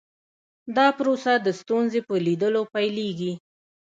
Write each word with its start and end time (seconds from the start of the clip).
دا 0.75 0.87
پروسه 0.97 1.33
د 1.45 1.47
ستونزې 1.59 1.99
په 2.07 2.15
لیدلو 2.25 2.61
پیلیږي. 2.73 3.33